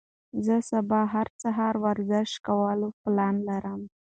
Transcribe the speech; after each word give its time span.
زه 0.45 0.55
سبا 0.69 1.01
سهار 1.41 1.75
ورزش 1.85 2.29
کولو 2.45 2.87
پلان 3.01 3.35
لرم. 3.47 3.81